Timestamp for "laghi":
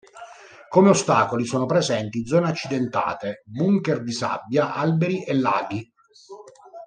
5.35-5.93